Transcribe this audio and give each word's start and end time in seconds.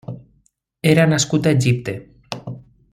Era 0.93 1.05
nascut 1.11 1.45
a 1.51 1.55
Egipte. 1.59 1.97